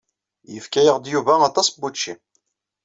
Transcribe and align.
Yefka-yaɣ-d 0.53 1.05
Yuba 1.13 1.33
aṭas 1.49 1.67
n 1.69 1.73
wučči. 1.79 2.13